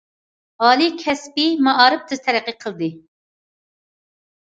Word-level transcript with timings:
ئالىي، 0.67 0.87
كەسپىي 1.01 1.51
مائارىپ 1.67 2.07
تېز 2.13 2.23
تەرەققىي 2.29 2.57
قىلدى. 2.65 2.89